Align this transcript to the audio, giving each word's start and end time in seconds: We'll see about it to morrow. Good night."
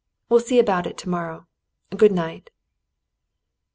We'll 0.29 0.39
see 0.39 0.57
about 0.57 0.87
it 0.87 0.97
to 0.97 1.09
morrow. 1.09 1.45
Good 1.95 2.11
night." 2.11 2.49